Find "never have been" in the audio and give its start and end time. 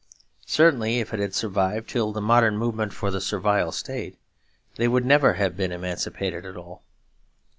5.05-5.71